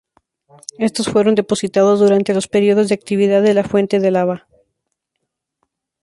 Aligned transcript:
Estos 0.87 1.09
fueron 1.09 1.35
depositados 1.35 1.99
durante 1.99 2.33
los 2.33 2.47
períodos 2.47 2.89
de 2.89 2.95
actividad 2.95 3.43
de 3.43 3.53
la 3.53 3.63
fuente 3.63 3.99
de 3.99 4.09
lava. 4.09 4.47